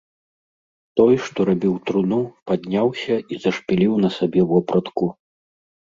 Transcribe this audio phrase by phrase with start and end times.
[0.99, 2.19] Той, што рабіў труну,
[2.49, 5.17] падняўся і зашпіліў на сабе вопратку.